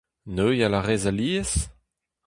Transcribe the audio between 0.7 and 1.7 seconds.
a rez alies?